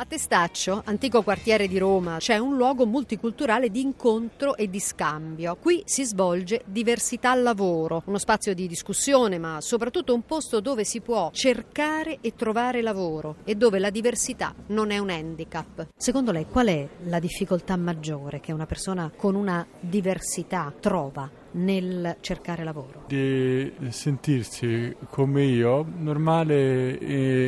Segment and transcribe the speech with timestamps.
[0.00, 5.56] A Testaccio, antico quartiere di Roma, c'è un luogo multiculturale di incontro e di scambio.
[5.56, 11.00] Qui si svolge diversità lavoro, uno spazio di discussione, ma soprattutto un posto dove si
[11.00, 15.88] può cercare e trovare lavoro e dove la diversità non è un handicap.
[15.96, 22.16] Secondo lei qual è la difficoltà maggiore che una persona con una diversità trova nel
[22.20, 23.04] cercare lavoro?
[23.06, 26.90] Di sentirsi come io, normale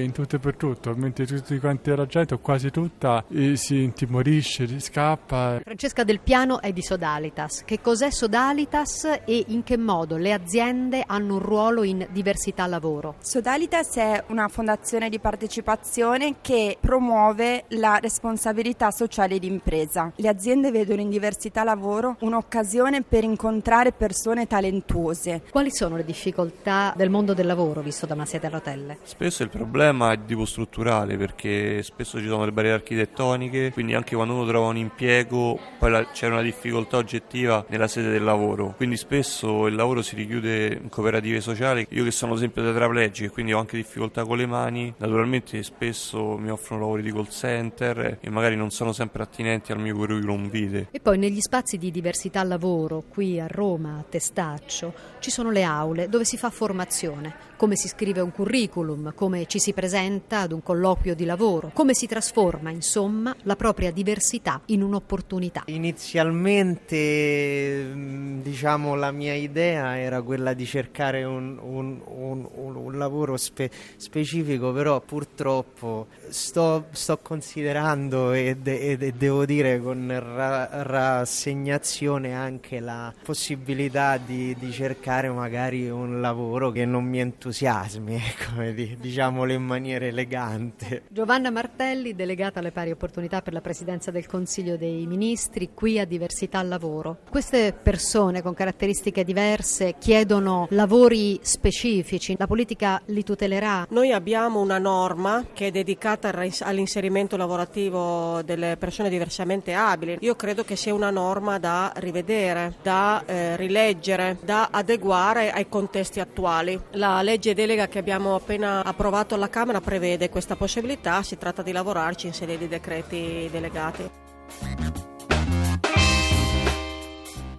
[0.03, 3.25] in tutto e per tutto, mentre tutti quanti la gente, o quasi tutta,
[3.55, 5.61] si intimorisce, scappa.
[5.63, 7.65] Francesca Del Piano è di Sodalitas.
[7.65, 13.17] Che cos'è Sodalitas e in che modo le aziende hanno un ruolo in diversità lavoro?
[13.21, 20.13] Sodalitas è una fondazione di partecipazione che promuove la responsabilità sociale d'impresa.
[20.17, 25.43] Le aziende vedono in diversità lavoro un'occasione per incontrare persone talentuose.
[25.51, 28.99] Quali sono le difficoltà del mondo del lavoro visto da una sede a rotelle?
[29.03, 33.95] Spesso il problema è di tipo strutturale perché spesso ci sono le barriere architettoniche, quindi
[33.95, 38.75] anche quando uno trova un impiego poi c'è una difficoltà oggettiva nella sede del lavoro,
[38.77, 41.87] quindi spesso il lavoro si richiude in cooperative sociali.
[41.91, 46.37] Io che sono esempio tetraplegico e quindi ho anche difficoltà con le mani, naturalmente spesso
[46.37, 50.49] mi offrono lavori di call center e magari non sono sempre attinenti al mio curriculum
[50.49, 50.89] vitae.
[50.91, 55.63] E poi negli spazi di diversità lavoro qui a Roma a Testaccio ci sono le
[55.63, 60.53] aule dove si fa formazione, come si scrive un curriculum, come ci si presenta ad
[60.53, 65.65] un colloquio di lavoro, come si trasforma insomma la propria diversità in un'opportunità.
[65.67, 73.37] Inizialmente mm, diciamo la mia idea era quella di cercare un, un, un, un lavoro
[73.37, 82.35] spe- specifico, però purtroppo sto, sto considerando e, de- e, devo dire con ra- rassegnazione
[82.35, 88.97] anche la possibilità possibilità di, di, cercare magari un lavoro che non mi entusiasmi, ecco,
[88.99, 91.03] diciamolo in maniera elegante.
[91.09, 96.05] Giovanna Martelli, delegata alle pari opportunità per la presidenza del Consiglio dei Ministri, qui a
[96.05, 97.19] Diversità al Lavoro.
[97.31, 103.87] Queste persone con caratteristiche diverse chiedono lavori specifici, la politica li tutelerà?
[103.91, 110.17] Noi abbiamo una norma che è dedicata all'inserimento lavorativo delle persone diversamente abili.
[110.21, 116.19] Io credo che sia una norma da rivedere, da eh, rileggere, da adeguare ai contesti
[116.19, 116.79] attuali.
[116.93, 121.73] La legge delega che abbiamo appena approvato alla Camera prevede questa possibilità, si tratta di
[121.73, 124.11] lavorarci in sede di decreti delegati.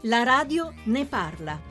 [0.01, 1.70] La radio ne parla.